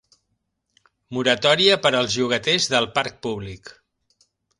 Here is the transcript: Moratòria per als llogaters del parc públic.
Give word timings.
Moratòria 1.17 1.75
per 1.83 1.91
als 1.99 2.15
llogaters 2.21 2.69
del 2.77 2.89
parc 2.97 3.21
públic. 3.27 3.71